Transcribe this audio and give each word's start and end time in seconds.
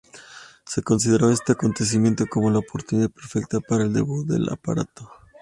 Se 0.65 0.81
consideró 0.81 1.29
este 1.29 1.51
acontecimiento 1.51 2.25
como 2.25 2.49
la 2.49 2.57
oportunidad 2.57 3.11
perfecta 3.11 3.59
para 3.59 3.83
el 3.83 3.93
debut 3.93 4.25
del 4.25 4.49
aparato. 4.49 5.11